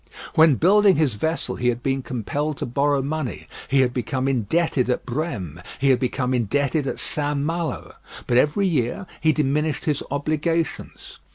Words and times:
When 0.33 0.55
building 0.55 0.95
his 0.95 1.13
vessel 1.13 1.57
he 1.57 1.67
had 1.67 1.83
been 1.83 2.01
compelled 2.01 2.57
to 2.57 2.65
borrow 2.65 3.03
money. 3.03 3.47
He 3.67 3.81
had 3.81 3.93
become 3.93 4.27
indebted 4.27 4.89
at 4.89 5.05
Brême, 5.05 5.63
he 5.77 5.91
had 5.91 5.99
become 5.99 6.33
indebted 6.33 6.87
at 6.87 6.97
St. 6.99 7.37
Malo; 7.37 7.93
but 8.25 8.35
every 8.37 8.65
year 8.65 9.05
he 9.19 9.31
diminished 9.31 9.85
his 9.85 10.01
obligations. 10.09 11.19